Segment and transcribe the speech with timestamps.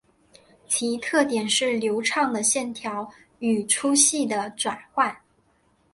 [0.67, 3.07] 其特点是流畅的线条
[3.37, 5.15] 与粗细的转换。